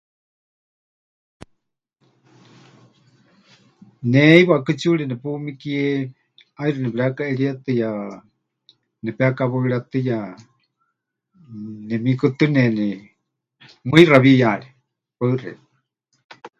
[4.09, 5.83] Ne heiwa kɨtsiuri nepumikie,
[6.57, 7.89] ʼaixɨ nepɨrekaʼerietɨya,
[9.03, 10.17] nepekawaɨrétɨya,
[11.87, 12.87] nemikutɨneni
[13.89, 14.67] mɨixa wiyaari.
[15.17, 15.67] Paɨ xeikɨ́a.